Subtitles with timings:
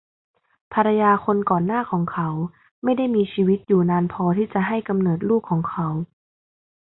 [0.73, 2.29] ภรรยาคนก่อนหน้าของเขา
[2.83, 5.87] ไม่ได้มีชีวิตอยู่นานพอที่จะให้กำเนิดลูกของเขา